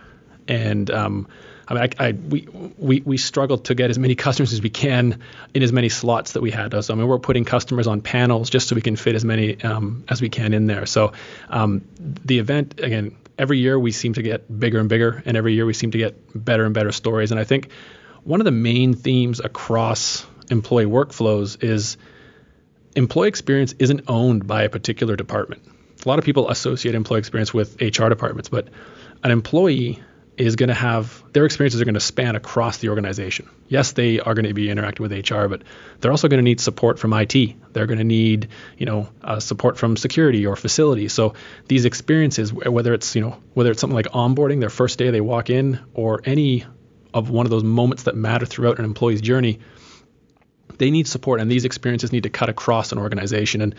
And 0.47 0.89
um, 0.91 1.27
I 1.67 1.73
mean, 1.73 1.83
I, 1.83 2.07
I, 2.07 2.11
we, 2.11 2.47
we 2.77 3.01
we 3.01 3.17
struggled 3.17 3.65
to 3.65 3.75
get 3.75 3.89
as 3.89 3.97
many 3.97 4.15
customers 4.27 4.53
as 4.53 4.61
we 4.61 4.69
can 4.69 5.21
in 5.53 5.63
as 5.63 5.73
many 5.73 5.89
slots 5.89 6.33
that 6.33 6.41
we 6.41 6.51
had. 6.51 6.71
So 6.83 6.93
I 6.93 6.97
mean, 6.97 7.07
we're 7.07 7.19
putting 7.19 7.45
customers 7.45 7.87
on 7.87 8.01
panels 8.01 8.49
just 8.49 8.67
so 8.67 8.75
we 8.75 8.81
can 8.81 8.95
fit 8.95 9.15
as 9.15 9.25
many 9.25 9.61
um, 9.63 10.03
as 10.07 10.21
we 10.21 10.29
can 10.29 10.53
in 10.53 10.67
there. 10.67 10.85
So 10.85 11.13
um, 11.49 11.83
the 11.99 12.39
event 12.39 12.79
again, 12.79 13.15
every 13.37 13.59
year 13.59 13.79
we 13.79 13.91
seem 13.91 14.13
to 14.13 14.21
get 14.21 14.59
bigger 14.59 14.79
and 14.79 14.89
bigger, 14.89 15.23
and 15.25 15.35
every 15.35 15.53
year 15.53 15.65
we 15.65 15.73
seem 15.73 15.91
to 15.91 15.97
get 15.97 16.15
better 16.35 16.65
and 16.65 16.73
better 16.73 16.91
stories. 16.91 17.31
And 17.31 17.39
I 17.39 17.45
think 17.45 17.69
one 18.23 18.41
of 18.41 18.45
the 18.45 18.51
main 18.51 18.93
themes 18.93 19.39
across 19.39 20.25
employee 20.49 20.85
workflows 20.85 21.63
is 21.63 21.97
employee 22.95 23.27
experience 23.27 23.73
isn't 23.79 24.03
owned 24.07 24.47
by 24.47 24.63
a 24.63 24.69
particular 24.69 25.15
department. 25.15 25.63
A 26.05 26.07
lot 26.07 26.19
of 26.19 26.25
people 26.25 26.49
associate 26.49 26.95
employee 26.95 27.19
experience 27.19 27.53
with 27.53 27.81
HR 27.81 28.09
departments, 28.09 28.49
but 28.49 28.67
an 29.23 29.31
employee 29.31 30.01
is 30.37 30.55
going 30.55 30.67
to 30.67 30.75
have 30.75 31.23
their 31.31 31.45
experiences 31.45 31.79
are 31.81 31.85
going 31.85 31.95
to 31.95 31.99
span 31.99 32.35
across 32.35 32.77
the 32.77 32.89
organization. 32.89 33.49
Yes, 33.67 33.93
they 33.93 34.19
are 34.19 34.33
going 34.33 34.45
to 34.45 34.53
be 34.53 34.69
interacting 34.69 35.07
with 35.07 35.11
HR, 35.11 35.47
but 35.47 35.61
they're 35.99 36.11
also 36.11 36.27
going 36.27 36.39
to 36.39 36.43
need 36.43 36.59
support 36.59 36.99
from 36.99 37.13
IT. 37.13 37.73
They're 37.73 37.85
going 37.85 37.99
to 37.99 38.03
need, 38.03 38.49
you 38.77 38.85
know, 38.85 39.09
uh, 39.23 39.39
support 39.39 39.77
from 39.77 39.95
security 39.95 40.45
or 40.45 40.55
facility. 40.55 41.07
So 41.07 41.35
these 41.67 41.85
experiences, 41.85 42.51
whether 42.51 42.93
it's, 42.93 43.15
you 43.15 43.21
know, 43.21 43.37
whether 43.53 43.71
it's 43.71 43.79
something 43.79 43.95
like 43.95 44.07
onboarding, 44.07 44.59
their 44.59 44.69
first 44.69 44.99
day 44.99 45.09
they 45.09 45.21
walk 45.21 45.49
in, 45.49 45.79
or 45.93 46.21
any 46.25 46.65
of 47.13 47.29
one 47.29 47.45
of 47.45 47.49
those 47.49 47.63
moments 47.63 48.03
that 48.03 48.15
matter 48.15 48.45
throughout 48.45 48.77
an 48.77 48.85
employee's 48.85 49.21
journey, 49.21 49.59
they 50.77 50.91
need 50.91 51.07
support, 51.07 51.41
and 51.41 51.51
these 51.51 51.65
experiences 51.65 52.11
need 52.11 52.23
to 52.23 52.29
cut 52.29 52.49
across 52.49 52.91
an 52.91 52.97
organization. 52.97 53.61
And 53.61 53.75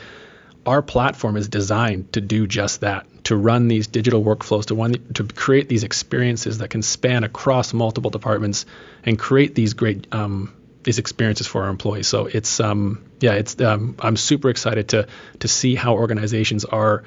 our 0.67 0.83
platform 0.83 1.37
is 1.37 1.49
designed 1.49 2.13
to 2.15 2.21
do 2.21 2.47
just 2.47 2.81
that 2.81 3.07
to 3.25 3.37
run 3.37 3.69
these 3.69 3.87
digital 3.87 4.23
workflows 4.23 4.67
to 4.67 4.75
one 4.75 4.93
to 5.15 5.25
create 5.25 5.69
these 5.69 5.85
experiences 5.85 6.59
that 6.59 6.71
can 6.71 6.83
span 6.83 7.25
across 7.25 7.73
multiple 7.73 8.11
departments 8.11 8.67
and 9.05 9.19
create 9.19 9.55
these 9.55 9.75
great 9.75 10.13
um, 10.13 10.55
these 10.83 10.99
experiences 10.99 11.47
for 11.47 11.65
our 11.65 11.69
employees 11.69 12.07
so 12.07 12.27
it's 12.27 12.61
um, 12.61 13.05
yeah 13.21 13.33
it's 13.33 13.61
um, 13.61 13.97
I'm 14.01 14.17
super 14.17 14.51
excited 14.51 14.89
to 14.89 15.07
to 15.41 15.49
see 15.49 15.75
how 15.75 15.95
organizations 15.95 16.65
are 16.65 17.05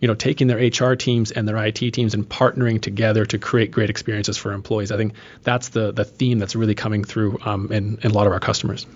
you 0.00 0.08
know 0.08 0.14
taking 0.14 0.46
their 0.46 0.58
HR 0.58 0.94
teams 0.94 1.30
and 1.30 1.48
their 1.48 1.56
IT 1.56 1.78
teams 1.92 2.14
and 2.14 2.28
partnering 2.28 2.80
together 2.80 3.24
to 3.26 3.38
create 3.38 3.70
great 3.70 3.90
experiences 3.90 4.36
for 4.36 4.52
employees 4.52 4.92
I 4.92 4.96
think 4.96 5.14
that's 5.42 5.70
the 5.70 5.92
the 5.92 6.04
theme 6.04 6.38
that's 6.38 6.56
really 6.56 6.74
coming 6.74 7.04
through 7.04 7.38
um, 7.44 7.72
in, 7.72 7.98
in 8.02 8.10
a 8.10 8.14
lot 8.14 8.26
of 8.26 8.32
our 8.32 8.40
customers. 8.40 8.86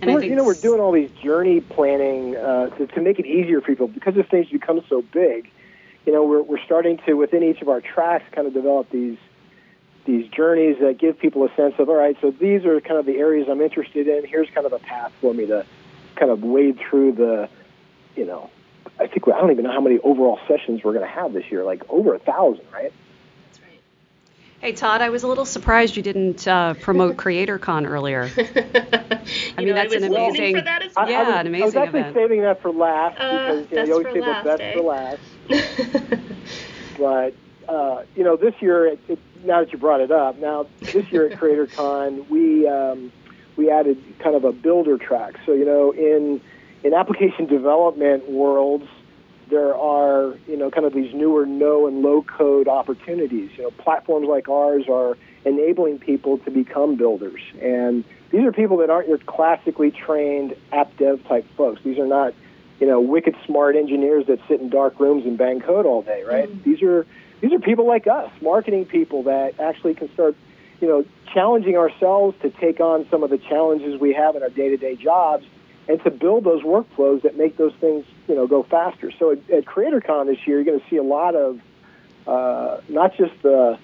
And 0.00 0.12
well, 0.12 0.22
you 0.22 0.36
know, 0.36 0.44
we're 0.44 0.54
doing 0.54 0.80
all 0.80 0.92
these 0.92 1.10
journey 1.22 1.60
planning 1.60 2.36
uh, 2.36 2.68
to, 2.68 2.86
to 2.86 3.00
make 3.00 3.18
it 3.18 3.24
easier 3.24 3.60
for 3.60 3.68
people 3.68 3.88
because 3.88 4.16
as 4.18 4.26
things 4.26 4.48
become 4.48 4.82
so 4.88 5.02
big. 5.02 5.50
You 6.04 6.12
know, 6.12 6.24
we're 6.24 6.42
we're 6.42 6.64
starting 6.64 6.98
to 7.06 7.14
within 7.14 7.42
each 7.42 7.62
of 7.62 7.68
our 7.68 7.80
tracks 7.80 8.24
kind 8.32 8.46
of 8.46 8.52
develop 8.52 8.90
these 8.90 9.16
these 10.06 10.28
journeys 10.28 10.78
that 10.80 10.98
give 10.98 11.18
people 11.18 11.44
a 11.44 11.54
sense 11.56 11.74
of 11.78 11.88
all 11.88 11.96
right. 11.96 12.16
So 12.20 12.30
these 12.30 12.64
are 12.64 12.80
kind 12.80 12.98
of 12.98 13.06
the 13.06 13.16
areas 13.16 13.48
I'm 13.50 13.60
interested 13.60 14.06
in. 14.06 14.24
Here's 14.24 14.48
kind 14.50 14.66
of 14.66 14.72
a 14.72 14.78
path 14.78 15.12
for 15.20 15.34
me 15.34 15.46
to 15.46 15.66
kind 16.14 16.30
of 16.30 16.42
wade 16.42 16.78
through 16.78 17.12
the, 17.12 17.48
you 18.14 18.24
know, 18.24 18.50
I 18.98 19.06
think 19.06 19.26
I 19.28 19.40
don't 19.40 19.50
even 19.50 19.64
know 19.64 19.72
how 19.72 19.80
many 19.80 19.98
overall 19.98 20.38
sessions 20.48 20.82
we're 20.84 20.92
going 20.92 21.06
to 21.06 21.10
have 21.12 21.32
this 21.32 21.44
year. 21.50 21.64
Like 21.64 21.82
over 21.88 22.14
a 22.14 22.18
thousand, 22.18 22.64
right? 22.72 22.92
That's 23.46 23.60
right. 23.62 23.80
Hey 24.60 24.72
Todd, 24.72 25.00
I 25.02 25.10
was 25.10 25.22
a 25.22 25.28
little 25.28 25.44
surprised 25.44 25.96
you 25.96 26.02
didn't 26.02 26.46
uh, 26.48 26.74
promote 26.74 27.16
CreatorCon 27.22 27.86
earlier. 27.86 28.30
I 28.36 29.58
mean, 29.58 29.68
know, 29.68 29.74
that's 29.74 29.92
I 29.92 29.96
an 29.96 30.04
amazing, 30.04 30.56
for 30.56 30.62
that 30.62 30.82
as 30.82 30.92
I, 30.96 31.02
well. 31.02 31.10
yeah, 31.10 31.18
I 31.18 31.22
was, 31.28 31.34
an 31.40 31.46
amazing 31.46 31.62
I 31.62 31.66
was 31.66 31.76
actually 31.76 32.00
event. 32.00 32.14
saving 32.14 32.42
that 32.42 32.62
for 32.62 32.72
last 32.72 33.20
Uh, 33.20 33.62
because 33.62 33.70
you, 33.70 33.76
know, 33.76 33.84
you 33.84 33.92
always 33.92 34.06
for 34.06 34.12
say 34.14 34.20
last, 34.20 34.44
the 34.44 34.50
best 34.50 34.62
eh? 34.62 34.72
for 34.74 34.82
last. 34.82 36.22
But 36.98 37.34
uh, 37.68 38.02
you 38.14 38.24
know, 38.24 38.36
this 38.36 38.54
year, 38.60 38.86
it, 38.86 39.00
it, 39.08 39.18
now 39.44 39.60
that 39.60 39.72
you 39.72 39.78
brought 39.78 40.00
it 40.00 40.10
up, 40.10 40.38
now 40.38 40.66
this 40.80 41.10
year 41.12 41.28
at 41.28 41.38
CreatorCon, 41.38 42.28
we 42.28 42.66
um, 42.66 43.12
we 43.56 43.70
added 43.70 44.02
kind 44.18 44.34
of 44.36 44.44
a 44.44 44.52
builder 44.52 44.96
track. 44.98 45.34
So 45.44 45.52
you 45.52 45.64
know, 45.64 45.92
in 45.92 46.40
in 46.84 46.94
application 46.94 47.46
development 47.46 48.28
worlds, 48.28 48.86
there 49.48 49.76
are 49.76 50.34
you 50.48 50.56
know 50.56 50.70
kind 50.70 50.86
of 50.86 50.92
these 50.92 51.14
newer 51.14 51.46
no 51.46 51.86
and 51.86 52.02
low 52.02 52.22
code 52.22 52.68
opportunities. 52.68 53.50
You 53.56 53.64
know, 53.64 53.70
platforms 53.70 54.28
like 54.28 54.48
ours 54.48 54.88
are 54.88 55.16
enabling 55.44 56.00
people 56.00 56.38
to 56.38 56.50
become 56.50 56.96
builders, 56.96 57.40
and 57.60 58.04
these 58.30 58.44
are 58.44 58.52
people 58.52 58.78
that 58.78 58.90
aren't 58.90 59.08
your 59.08 59.18
classically 59.18 59.90
trained 59.90 60.56
app 60.72 60.96
dev 60.96 61.24
type 61.26 61.46
folks. 61.56 61.80
These 61.84 61.98
are 61.98 62.06
not 62.06 62.34
you 62.80 62.86
know 62.86 63.00
wicked 63.00 63.36
smart 63.46 63.76
engineers 63.76 64.26
that 64.26 64.40
sit 64.48 64.60
in 64.60 64.68
dark 64.68 64.98
rooms 64.98 65.24
and 65.24 65.38
bang 65.38 65.60
code 65.60 65.86
all 65.86 66.02
day, 66.02 66.24
right? 66.24 66.48
Mm-hmm. 66.48 66.70
These 66.70 66.82
are 66.82 67.06
these 67.40 67.52
are 67.52 67.58
people 67.58 67.86
like 67.86 68.06
us, 68.06 68.30
marketing 68.40 68.86
people 68.86 69.24
that 69.24 69.60
actually 69.60 69.94
can 69.94 70.12
start, 70.14 70.34
you 70.80 70.88
know, 70.88 71.04
challenging 71.32 71.76
ourselves 71.76 72.36
to 72.40 72.50
take 72.50 72.80
on 72.80 73.06
some 73.10 73.22
of 73.22 73.30
the 73.30 73.38
challenges 73.38 74.00
we 74.00 74.14
have 74.14 74.36
in 74.36 74.42
our 74.42 74.48
day-to-day 74.48 74.96
jobs 74.96 75.44
and 75.88 76.02
to 76.04 76.10
build 76.10 76.44
those 76.44 76.62
workflows 76.62 77.22
that 77.22 77.36
make 77.36 77.56
those 77.56 77.74
things, 77.74 78.04
you 78.28 78.34
know, 78.34 78.46
go 78.46 78.62
faster. 78.62 79.10
So 79.18 79.32
at, 79.32 79.50
at 79.50 79.64
CreatorCon 79.64 80.26
this 80.26 80.46
year, 80.46 80.56
you're 80.56 80.64
going 80.64 80.80
to 80.80 80.86
see 80.88 80.96
a 80.96 81.02
lot 81.02 81.34
of 81.34 81.60
uh, 82.26 82.80
not 82.88 83.16
just 83.16 83.40
the 83.42 83.78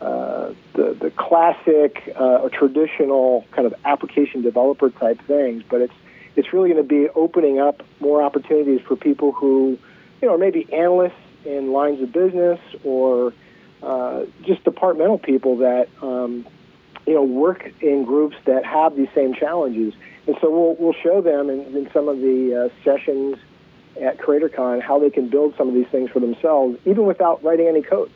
uh, 0.00 0.52
the, 0.74 0.92
the 0.92 1.10
classic 1.10 2.12
uh, 2.20 2.42
or 2.42 2.50
traditional 2.50 3.46
kind 3.52 3.66
of 3.66 3.74
application 3.84 4.42
developer 4.42 4.90
type 4.90 5.20
things, 5.22 5.62
but 5.68 5.80
it's 5.80 5.94
it's 6.36 6.52
really 6.52 6.68
going 6.68 6.82
to 6.82 6.88
be 6.88 7.08
opening 7.14 7.58
up 7.58 7.82
more 7.98 8.22
opportunities 8.22 8.80
for 8.86 8.94
people 8.94 9.32
who, 9.32 9.78
you 10.20 10.28
know, 10.28 10.36
maybe 10.36 10.70
analysts 10.70 11.14
in 11.46 11.72
lines 11.72 12.02
of 12.02 12.12
business 12.12 12.60
or 12.84 13.32
uh, 13.82 14.26
just 14.42 14.62
departmental 14.64 15.16
people 15.16 15.56
that 15.58 15.88
um, 16.02 16.46
you 17.06 17.14
know 17.14 17.22
work 17.22 17.70
in 17.80 18.04
groups 18.04 18.36
that 18.44 18.64
have 18.64 18.96
these 18.96 19.08
same 19.14 19.34
challenges. 19.34 19.94
And 20.26 20.36
so 20.40 20.50
we'll 20.50 20.74
we'll 20.78 21.00
show 21.02 21.20
them 21.20 21.50
in, 21.50 21.76
in 21.76 21.90
some 21.92 22.08
of 22.08 22.18
the 22.18 22.70
uh, 22.70 22.84
sessions 22.84 23.36
at 24.00 24.18
CreatorCon 24.18 24.82
how 24.82 24.98
they 24.98 25.10
can 25.10 25.28
build 25.28 25.54
some 25.56 25.68
of 25.68 25.74
these 25.74 25.86
things 25.88 26.10
for 26.10 26.20
themselves, 26.20 26.78
even 26.84 27.06
without 27.06 27.42
writing 27.42 27.68
any 27.68 27.82
code. 27.82 28.10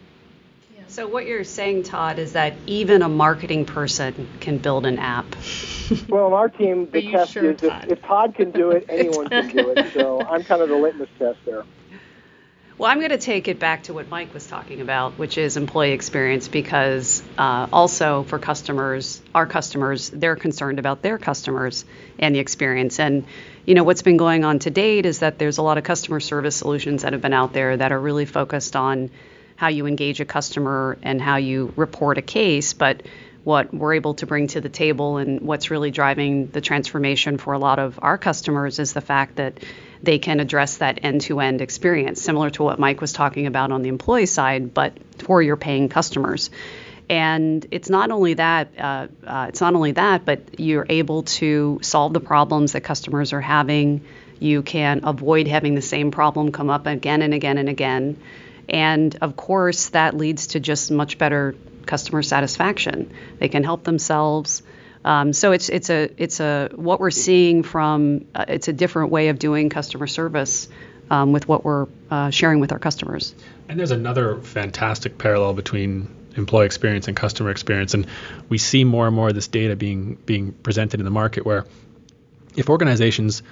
So 0.90 1.06
what 1.06 1.24
you're 1.24 1.44
saying, 1.44 1.84
Todd, 1.84 2.18
is 2.18 2.32
that 2.32 2.54
even 2.66 3.02
a 3.02 3.08
marketing 3.08 3.64
person 3.64 4.28
can 4.40 4.58
build 4.58 4.86
an 4.86 4.98
app. 4.98 5.24
well, 6.08 6.26
in 6.26 6.32
our 6.32 6.48
team, 6.48 6.90
the 6.90 7.08
test 7.12 7.32
sure, 7.32 7.52
is 7.52 7.62
if, 7.62 7.92
if 7.92 8.02
Todd 8.02 8.34
can 8.34 8.50
do 8.50 8.72
it, 8.72 8.86
anyone 8.88 9.28
can 9.28 9.46
do 9.50 9.70
it. 9.70 9.92
So 9.92 10.20
I'm 10.20 10.42
kind 10.42 10.60
of 10.60 10.68
the 10.68 10.74
litmus 10.74 11.08
test 11.16 11.38
there. 11.44 11.62
Well, 12.80 12.90
I'm 12.90 12.98
going 12.98 13.10
to 13.10 13.18
take 13.18 13.46
it 13.46 13.58
back 13.58 13.82
to 13.82 13.92
what 13.92 14.08
Mike 14.08 14.32
was 14.32 14.46
talking 14.46 14.80
about, 14.80 15.18
which 15.18 15.36
is 15.36 15.58
employee 15.58 15.92
experience, 15.92 16.48
because 16.48 17.22
uh, 17.36 17.66
also 17.70 18.22
for 18.22 18.38
customers, 18.38 19.20
our 19.34 19.46
customers, 19.46 20.08
they're 20.08 20.34
concerned 20.34 20.78
about 20.78 21.02
their 21.02 21.18
customers 21.18 21.84
and 22.18 22.34
the 22.34 22.38
experience. 22.38 22.98
And, 22.98 23.26
you 23.66 23.74
know, 23.74 23.84
what's 23.84 24.00
been 24.00 24.16
going 24.16 24.46
on 24.46 24.60
to 24.60 24.70
date 24.70 25.04
is 25.04 25.18
that 25.18 25.38
there's 25.38 25.58
a 25.58 25.62
lot 25.62 25.76
of 25.76 25.84
customer 25.84 26.20
service 26.20 26.56
solutions 26.56 27.02
that 27.02 27.12
have 27.12 27.20
been 27.20 27.34
out 27.34 27.52
there 27.52 27.76
that 27.76 27.92
are 27.92 28.00
really 28.00 28.24
focused 28.24 28.74
on 28.74 29.10
how 29.56 29.68
you 29.68 29.84
engage 29.84 30.22
a 30.22 30.24
customer 30.24 30.96
and 31.02 31.20
how 31.20 31.36
you 31.36 31.74
report 31.76 32.16
a 32.16 32.22
case. 32.22 32.72
But 32.72 33.02
what 33.44 33.72
we're 33.72 33.94
able 33.94 34.14
to 34.14 34.26
bring 34.26 34.48
to 34.48 34.60
the 34.60 34.68
table 34.68 35.16
and 35.16 35.40
what's 35.40 35.70
really 35.70 35.90
driving 35.90 36.48
the 36.48 36.60
transformation 36.60 37.38
for 37.38 37.54
a 37.54 37.58
lot 37.58 37.78
of 37.78 37.98
our 38.02 38.18
customers 38.18 38.78
is 38.78 38.92
the 38.92 39.00
fact 39.00 39.36
that 39.36 39.58
they 40.02 40.18
can 40.18 40.40
address 40.40 40.78
that 40.78 41.00
end-to-end 41.02 41.60
experience, 41.60 42.20
similar 42.20 42.50
to 42.50 42.62
what 42.62 42.78
Mike 42.78 43.00
was 43.00 43.12
talking 43.12 43.46
about 43.46 43.72
on 43.72 43.82
the 43.82 43.88
employee 43.88 44.26
side, 44.26 44.72
but 44.74 44.92
for 45.18 45.42
your 45.42 45.56
paying 45.56 45.88
customers. 45.88 46.50
And 47.08 47.66
it's 47.70 47.90
not 47.90 48.10
only 48.10 48.34
that, 48.34 48.68
uh, 48.78 49.08
uh, 49.26 49.46
it's 49.48 49.60
not 49.60 49.74
only 49.74 49.92
that, 49.92 50.24
but 50.24 50.60
you're 50.60 50.86
able 50.88 51.24
to 51.24 51.80
solve 51.82 52.12
the 52.12 52.20
problems 52.20 52.72
that 52.72 52.82
customers 52.82 53.32
are 53.32 53.40
having. 53.40 54.02
You 54.38 54.62
can 54.62 55.00
avoid 55.02 55.48
having 55.48 55.74
the 55.74 55.82
same 55.82 56.12
problem 56.12 56.52
come 56.52 56.70
up 56.70 56.86
again 56.86 57.22
and 57.22 57.34
again 57.34 57.58
and 57.58 57.68
again. 57.68 58.16
And 58.68 59.16
of 59.20 59.36
course, 59.36 59.88
that 59.88 60.16
leads 60.16 60.48
to 60.48 60.60
just 60.60 60.92
much 60.92 61.18
better 61.18 61.56
customer 61.90 62.22
satisfaction. 62.22 63.12
They 63.38 63.48
can 63.48 63.64
help 63.64 63.82
themselves. 63.84 64.62
Um, 65.04 65.32
so 65.32 65.52
it's 65.52 65.68
it's 65.68 65.90
a 65.90 66.08
it's 66.16 66.40
a 66.40 66.70
what 66.74 67.00
we're 67.00 67.10
seeing 67.10 67.62
from 67.62 68.26
uh, 68.34 68.44
it's 68.48 68.68
a 68.68 68.72
different 68.72 69.10
way 69.10 69.28
of 69.28 69.38
doing 69.38 69.68
customer 69.70 70.06
service 70.06 70.68
um, 71.10 71.32
with 71.32 71.48
what 71.48 71.64
we're 71.64 71.86
uh, 72.10 72.30
sharing 72.30 72.60
with 72.60 72.72
our 72.72 72.78
customers. 72.78 73.34
And 73.68 73.78
there's 73.78 73.90
another 73.90 74.40
fantastic 74.40 75.18
parallel 75.18 75.54
between 75.54 76.14
employee 76.36 76.66
experience 76.66 77.08
and 77.08 77.16
customer 77.16 77.50
experience, 77.50 77.94
and 77.94 78.06
we 78.48 78.58
see 78.58 78.84
more 78.84 79.06
and 79.06 79.16
more 79.16 79.28
of 79.28 79.34
this 79.34 79.48
data 79.48 79.74
being 79.74 80.16
being 80.26 80.52
presented 80.52 81.00
in 81.00 81.04
the 81.04 81.10
market 81.10 81.44
where 81.44 81.66
if 82.56 82.68
organizations 82.68 83.42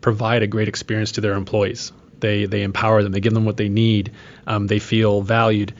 provide 0.00 0.42
a 0.42 0.46
great 0.46 0.68
experience 0.68 1.12
to 1.12 1.20
their 1.20 1.34
employees, 1.34 1.92
they 2.20 2.46
they 2.46 2.62
empower 2.62 3.02
them, 3.02 3.12
they 3.12 3.20
give 3.20 3.34
them 3.34 3.44
what 3.44 3.56
they 3.56 3.68
need, 3.68 4.12
um, 4.46 4.66
they 4.66 4.78
feel 4.78 5.22
valued. 5.22 5.74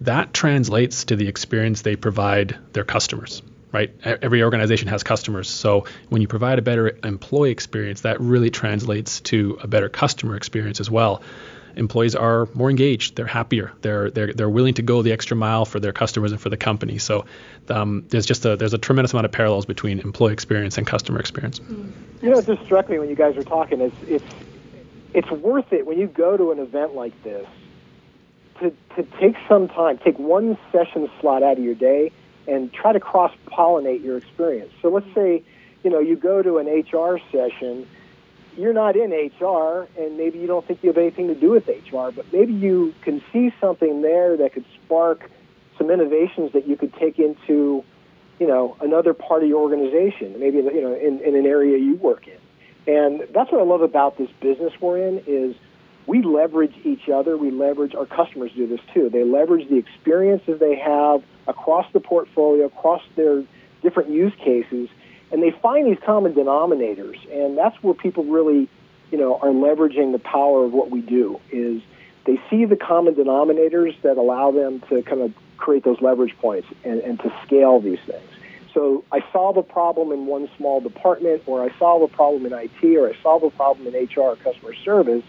That 0.00 0.32
translates 0.34 1.04
to 1.06 1.16
the 1.16 1.28
experience 1.28 1.82
they 1.82 1.96
provide 1.96 2.58
their 2.72 2.84
customers 2.84 3.42
right? 3.74 3.92
Every 4.04 4.44
organization 4.44 4.86
has 4.86 5.02
customers. 5.02 5.50
So 5.50 5.84
when 6.08 6.22
you 6.22 6.28
provide 6.28 6.60
a 6.60 6.62
better 6.62 6.96
employee 7.02 7.50
experience, 7.50 8.02
that 8.02 8.20
really 8.20 8.48
translates 8.48 9.20
to 9.22 9.58
a 9.60 9.66
better 9.66 9.88
customer 9.88 10.36
experience 10.36 10.78
as 10.78 10.88
well. 10.88 11.22
Employees 11.74 12.14
are 12.14 12.48
more 12.54 12.70
engaged. 12.70 13.16
They're 13.16 13.26
happier. 13.26 13.72
They're 13.82 14.12
they're 14.12 14.32
they're 14.32 14.48
willing 14.48 14.74
to 14.74 14.82
go 14.82 15.02
the 15.02 15.10
extra 15.10 15.36
mile 15.36 15.64
for 15.64 15.80
their 15.80 15.92
customers 15.92 16.30
and 16.30 16.40
for 16.40 16.50
the 16.50 16.56
company. 16.56 16.98
So 16.98 17.24
um, 17.68 18.04
there's 18.10 18.26
just 18.26 18.44
a 18.46 18.54
there's 18.54 18.74
a 18.74 18.78
tremendous 18.78 19.12
amount 19.12 19.24
of 19.24 19.32
parallels 19.32 19.66
between 19.66 19.98
employee 19.98 20.32
experience 20.34 20.78
and 20.78 20.86
customer 20.86 21.18
experience. 21.18 21.60
You 22.22 22.30
know, 22.30 22.38
it 22.38 22.46
just 22.46 22.62
struck 22.62 22.88
me 22.88 23.00
when 23.00 23.08
you 23.08 23.16
guys 23.16 23.34
were 23.34 23.42
talking. 23.42 23.80
It's 23.80 23.96
it's 24.06 24.34
it's 25.14 25.30
worth 25.32 25.72
it 25.72 25.84
when 25.84 25.98
you 25.98 26.06
go 26.06 26.36
to 26.36 26.52
an 26.52 26.60
event 26.60 26.94
like 26.94 27.20
this 27.24 27.48
to 28.64 28.70
to 28.96 29.02
take 29.18 29.36
some 29.48 29.68
time, 29.68 29.98
take 29.98 30.18
one 30.18 30.58
session 30.72 31.10
slot 31.20 31.42
out 31.42 31.58
of 31.58 31.64
your 31.64 31.74
day 31.74 32.12
and 32.46 32.72
try 32.72 32.92
to 32.92 33.00
cross 33.00 33.32
pollinate 33.46 34.04
your 34.04 34.16
experience. 34.16 34.72
So 34.82 34.88
let's 34.88 35.12
say, 35.14 35.42
you 35.82 35.90
know, 35.90 36.00
you 36.00 36.16
go 36.16 36.42
to 36.42 36.58
an 36.58 36.66
HR 36.66 37.18
session, 37.32 37.86
you're 38.56 38.72
not 38.72 38.96
in 38.96 39.10
HR, 39.10 39.88
and 39.98 40.16
maybe 40.16 40.38
you 40.38 40.46
don't 40.46 40.66
think 40.66 40.82
you 40.82 40.88
have 40.88 40.98
anything 40.98 41.28
to 41.28 41.34
do 41.34 41.50
with 41.50 41.66
HR, 41.68 42.10
but 42.10 42.32
maybe 42.32 42.52
you 42.52 42.94
can 43.02 43.22
see 43.32 43.52
something 43.60 44.02
there 44.02 44.36
that 44.36 44.52
could 44.52 44.64
spark 44.74 45.30
some 45.78 45.90
innovations 45.90 46.52
that 46.52 46.68
you 46.68 46.76
could 46.76 46.94
take 46.94 47.18
into, 47.18 47.82
you 48.38 48.46
know, 48.46 48.76
another 48.80 49.14
part 49.14 49.42
of 49.42 49.48
your 49.48 49.60
organization, 49.60 50.38
maybe 50.38 50.58
you 50.58 50.82
know, 50.82 50.94
in, 50.94 51.20
in 51.20 51.34
an 51.34 51.46
area 51.46 51.78
you 51.78 51.96
work 51.96 52.28
in. 52.28 52.38
And 52.86 53.26
that's 53.32 53.50
what 53.50 53.60
I 53.60 53.64
love 53.64 53.80
about 53.80 54.18
this 54.18 54.30
business 54.40 54.72
we're 54.80 54.98
in 54.98 55.24
is 55.26 55.56
we 56.06 56.22
leverage 56.22 56.74
each 56.84 57.08
other. 57.08 57.36
We 57.36 57.50
leverage 57.50 57.94
our 57.94 58.06
customers 58.06 58.52
do 58.52 58.66
this 58.66 58.80
too. 58.92 59.08
They 59.08 59.24
leverage 59.24 59.68
the 59.68 59.76
experiences 59.76 60.60
they 60.60 60.76
have 60.76 61.22
across 61.46 61.90
the 61.92 62.00
portfolio, 62.00 62.66
across 62.66 63.02
their 63.16 63.42
different 63.82 64.10
use 64.10 64.34
cases, 64.36 64.88
and 65.32 65.42
they 65.42 65.50
find 65.50 65.86
these 65.86 66.02
common 66.04 66.34
denominators. 66.34 67.18
And 67.32 67.56
that's 67.56 67.76
where 67.82 67.94
people 67.94 68.24
really, 68.24 68.68
you 69.10 69.18
know, 69.18 69.36
are 69.36 69.48
leveraging 69.48 70.12
the 70.12 70.18
power 70.18 70.64
of 70.64 70.72
what 70.72 70.90
we 70.90 71.00
do. 71.00 71.40
Is 71.50 71.82
they 72.24 72.40
see 72.50 72.64
the 72.64 72.76
common 72.76 73.14
denominators 73.14 74.00
that 74.02 74.16
allow 74.16 74.50
them 74.50 74.80
to 74.90 75.02
kind 75.02 75.22
of 75.22 75.32
create 75.56 75.84
those 75.84 76.00
leverage 76.00 76.36
points 76.38 76.68
and, 76.84 77.00
and 77.00 77.18
to 77.20 77.32
scale 77.46 77.80
these 77.80 78.00
things. 78.06 78.28
So 78.74 79.04
I 79.12 79.24
solve 79.32 79.56
a 79.56 79.62
problem 79.62 80.10
in 80.10 80.26
one 80.26 80.50
small 80.56 80.80
department, 80.80 81.44
or 81.46 81.62
I 81.62 81.70
solve 81.78 82.02
a 82.02 82.08
problem 82.08 82.44
in 82.44 82.52
IT, 82.52 82.96
or 82.96 83.08
I 83.08 83.16
solve 83.22 83.44
a 83.44 83.50
problem 83.50 83.86
in 83.86 83.94
HR 83.94 84.20
or 84.20 84.36
customer 84.36 84.74
service 84.74 85.22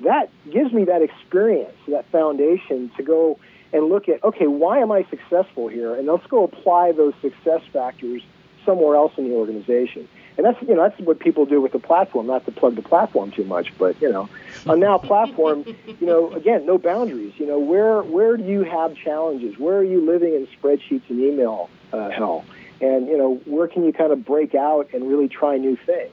that 0.00 0.30
gives 0.50 0.72
me 0.72 0.84
that 0.84 1.02
experience, 1.02 1.76
that 1.88 2.04
foundation 2.06 2.90
to 2.96 3.02
go 3.02 3.38
and 3.72 3.88
look 3.88 4.08
at, 4.08 4.22
okay, 4.22 4.46
why 4.46 4.78
am 4.78 4.92
I 4.92 5.04
successful 5.10 5.68
here? 5.68 5.94
And 5.94 6.06
let's 6.06 6.26
go 6.26 6.44
apply 6.44 6.92
those 6.92 7.14
success 7.20 7.62
factors 7.72 8.22
somewhere 8.64 8.96
else 8.96 9.12
in 9.16 9.28
the 9.28 9.34
organization. 9.34 10.08
And 10.36 10.44
that's 10.44 10.60
you 10.62 10.74
know 10.74 10.82
that's 10.82 10.98
what 11.00 11.20
people 11.20 11.46
do 11.46 11.60
with 11.60 11.72
the 11.72 11.78
platform. 11.78 12.26
Not 12.26 12.44
to 12.46 12.50
plug 12.50 12.74
the 12.74 12.82
platform 12.82 13.30
too 13.30 13.44
much, 13.44 13.72
but 13.78 14.00
you 14.02 14.10
know, 14.10 14.28
on 14.66 14.80
now 14.80 14.98
platform, 14.98 15.64
you 16.00 16.06
know, 16.06 16.32
again, 16.32 16.66
no 16.66 16.76
boundaries. 16.76 17.34
You 17.36 17.46
know, 17.46 17.60
where 17.60 18.02
where 18.02 18.36
do 18.36 18.42
you 18.42 18.64
have 18.64 18.96
challenges? 18.96 19.58
Where 19.58 19.76
are 19.76 19.84
you 19.84 20.04
living 20.04 20.34
in 20.34 20.48
spreadsheets 20.48 21.08
and 21.08 21.20
email 21.20 21.70
uh, 21.92 22.10
hell? 22.10 22.44
And 22.80 23.06
you 23.06 23.16
know, 23.16 23.36
where 23.44 23.68
can 23.68 23.84
you 23.84 23.92
kind 23.92 24.10
of 24.10 24.24
break 24.24 24.56
out 24.56 24.88
and 24.92 25.08
really 25.08 25.28
try 25.28 25.56
new 25.56 25.76
things? 25.76 26.10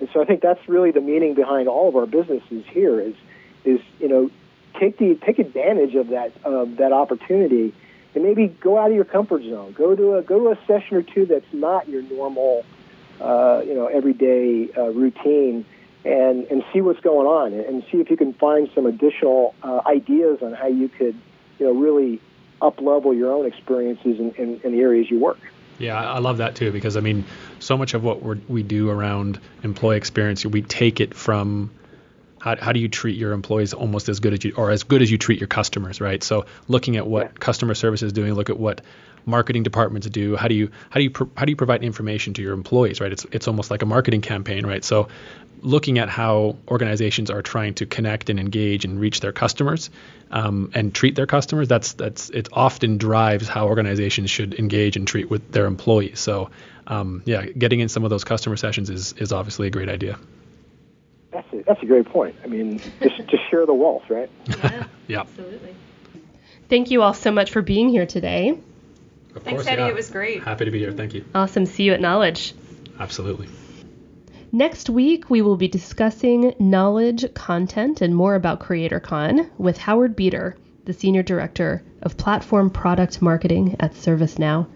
And 0.00 0.08
so 0.12 0.20
I 0.20 0.24
think 0.24 0.40
that's 0.40 0.68
really 0.68 0.90
the 0.90 1.00
meaning 1.00 1.34
behind 1.34 1.68
all 1.68 1.88
of 1.88 1.96
our 1.96 2.06
businesses 2.06 2.64
here 2.66 3.00
is 3.00 3.14
is 3.64 3.80
you 4.00 4.08
know 4.08 4.30
take 4.78 4.98
the 4.98 5.14
take 5.14 5.38
advantage 5.38 5.94
of 5.94 6.08
that 6.08 6.32
that 6.42 6.92
opportunity 6.92 7.74
and 8.14 8.24
maybe 8.24 8.48
go 8.48 8.78
out 8.78 8.90
of 8.90 8.96
your 8.96 9.04
comfort 9.04 9.42
zone. 9.42 9.72
Go 9.72 9.94
to 9.94 10.16
a 10.16 10.22
go 10.22 10.38
to 10.38 10.60
a 10.60 10.66
session 10.66 10.96
or 10.96 11.02
two 11.02 11.26
that's 11.26 11.52
not 11.52 11.88
your 11.88 12.02
normal 12.02 12.64
uh, 13.20 13.62
you 13.64 13.74
know 13.74 13.86
everyday 13.86 14.68
uh, 14.76 14.90
routine 14.90 15.64
and 16.04 16.44
and 16.46 16.64
see 16.72 16.80
what's 16.80 17.00
going 17.00 17.26
on 17.26 17.52
and 17.52 17.84
see 17.90 17.98
if 17.98 18.10
you 18.10 18.16
can 18.16 18.32
find 18.34 18.68
some 18.74 18.86
additional 18.86 19.54
uh, 19.62 19.80
ideas 19.86 20.42
on 20.42 20.52
how 20.52 20.66
you 20.66 20.88
could 20.88 21.16
you 21.58 21.66
know 21.66 21.72
really 21.72 22.20
up 22.60 22.80
level 22.80 23.12
your 23.12 23.32
own 23.32 23.46
experiences 23.46 24.18
in, 24.18 24.30
in, 24.32 24.60
in 24.62 24.72
the 24.72 24.80
areas 24.80 25.10
you 25.10 25.18
work. 25.18 25.38
Yeah, 25.78 25.98
I 25.98 26.18
love 26.18 26.38
that 26.38 26.54
too 26.54 26.70
because 26.70 26.96
I 26.96 27.00
mean, 27.00 27.24
so 27.58 27.76
much 27.76 27.94
of 27.94 28.02
what 28.04 28.22
we 28.22 28.36
we 28.48 28.62
do 28.62 28.90
around 28.90 29.40
employee 29.62 29.96
experience, 29.96 30.44
we 30.44 30.62
take 30.62 31.00
it 31.00 31.14
from 31.14 31.70
how, 32.40 32.56
how 32.56 32.72
do 32.72 32.80
you 32.80 32.88
treat 32.88 33.16
your 33.16 33.32
employees 33.32 33.72
almost 33.72 34.08
as 34.08 34.20
good 34.20 34.32
as 34.32 34.44
you 34.44 34.52
or 34.56 34.70
as 34.70 34.82
good 34.82 35.02
as 35.02 35.10
you 35.10 35.18
treat 35.18 35.40
your 35.40 35.48
customers, 35.48 36.00
right? 36.00 36.22
So 36.22 36.46
looking 36.68 36.96
at 36.96 37.06
what 37.06 37.24
Yeah. 37.24 37.32
customer 37.38 37.74
service 37.74 38.02
is 38.02 38.12
doing, 38.12 38.34
look 38.34 38.50
at 38.50 38.58
what 38.58 38.80
marketing 39.26 39.62
departments 39.62 40.08
do. 40.08 40.36
How 40.36 40.48
do 40.48 40.54
you 40.54 40.70
how 40.90 40.98
do 40.98 41.04
you 41.04 41.10
pro- 41.10 41.30
how 41.36 41.44
do 41.44 41.50
you 41.50 41.56
provide 41.56 41.82
information 41.82 42.34
to 42.34 42.42
your 42.42 42.52
employees, 42.52 43.00
right? 43.00 43.12
It's 43.12 43.24
it's 43.32 43.48
almost 43.48 43.70
like 43.70 43.82
a 43.82 43.86
marketing 43.86 44.20
campaign, 44.20 44.66
right? 44.66 44.84
So 44.84 45.08
looking 45.62 45.98
at 45.98 46.08
how 46.08 46.56
organizations 46.68 47.30
are 47.30 47.40
trying 47.40 47.74
to 47.74 47.86
connect 47.86 48.30
and 48.30 48.38
engage 48.38 48.84
and 48.84 48.98
reach 49.00 49.20
their 49.20 49.32
customers 49.32 49.90
um, 50.30 50.70
and 50.74 50.94
treat 50.94 51.14
their 51.14 51.26
customers, 51.26 51.68
that's 51.68 51.92
that's 51.94 52.30
it 52.30 52.48
often 52.52 52.98
drives 52.98 53.48
how 53.48 53.68
organizations 53.68 54.30
should 54.30 54.54
engage 54.54 54.96
and 54.96 55.06
treat 55.06 55.30
with 55.30 55.52
their 55.52 55.66
employees. 55.66 56.20
So 56.20 56.50
um, 56.86 57.22
yeah, 57.24 57.46
getting 57.46 57.80
in 57.80 57.88
some 57.88 58.04
of 58.04 58.10
those 58.10 58.24
customer 58.24 58.56
sessions 58.56 58.90
is 58.90 59.12
is 59.14 59.32
obviously 59.32 59.68
a 59.68 59.70
great 59.70 59.88
idea. 59.88 60.18
That's 61.30 61.50
a, 61.52 61.62
that's 61.62 61.82
a 61.82 61.86
great 61.86 62.06
point. 62.06 62.36
I 62.44 62.46
mean, 62.48 62.78
just 63.00 63.16
just 63.28 63.50
share 63.50 63.64
the 63.64 63.74
wealth, 63.74 64.02
right? 64.08 64.30
Yeah, 64.48 64.84
Yeah, 65.06 65.20
absolutely. 65.20 65.74
Thank 66.68 66.90
you 66.90 67.02
all 67.02 67.14
so 67.14 67.30
much 67.30 67.50
for 67.50 67.62
being 67.62 67.88
here 67.88 68.06
today. 68.06 68.58
Of 69.34 69.42
Thanks, 69.42 69.62
course. 69.62 69.66
Eddie. 69.66 69.82
yeah. 69.82 69.88
It 69.88 69.94
was 69.94 70.10
great. 70.10 70.42
Happy 70.42 70.64
to 70.64 70.70
be 70.70 70.78
here. 70.78 70.92
Thank 70.92 71.14
you. 71.14 71.24
Awesome. 71.34 71.66
See 71.66 71.84
you 71.84 71.92
at 71.92 72.00
Knowledge. 72.00 72.54
Absolutely. 72.98 73.48
Next 74.54 74.90
week, 74.90 75.30
we 75.30 75.40
will 75.40 75.56
be 75.56 75.68
discussing 75.68 76.54
knowledge, 76.58 77.32
content, 77.32 78.02
and 78.02 78.14
more 78.14 78.34
about 78.34 78.60
CreatorCon 78.60 79.48
with 79.56 79.78
Howard 79.78 80.14
Beater, 80.14 80.56
the 80.84 80.92
Senior 80.92 81.22
Director 81.22 81.82
of 82.02 82.18
Platform 82.18 82.68
Product 82.68 83.22
Marketing 83.22 83.76
at 83.80 83.94
ServiceNow. 83.94 84.66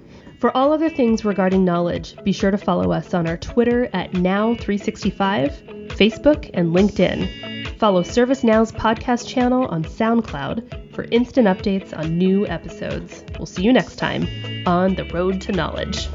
For 0.41 0.55
all 0.57 0.73
other 0.73 0.89
things 0.89 1.25
regarding 1.25 1.65
knowledge, 1.65 2.17
be 2.25 2.33
sure 2.33 2.51
to 2.51 2.59
follow 2.59 2.93
us 2.93 3.13
on 3.13 3.27
our 3.27 3.37
Twitter 3.37 3.91
at 3.93 4.13
Now365, 4.13 5.89
Facebook, 5.89 6.51
and 6.55 6.75
LinkedIn. 6.75 7.79
Follow 7.79 8.03
ServiceNow's 8.03 8.73
podcast 8.73 9.27
channel 9.29 9.67
on 9.67 9.85
SoundCloud 9.85 10.86
for 10.97 11.05
instant 11.11 11.47
updates 11.47 11.97
on 11.97 12.17
new 12.17 12.47
episodes. 12.47 13.23
We'll 13.39 13.45
see 13.45 13.63
you 13.63 13.73
next 13.73 13.97
time 13.97 14.27
on 14.67 14.95
The 14.95 15.05
Road 15.05 15.43
to 15.43 15.53
Knowledge. 15.53 16.09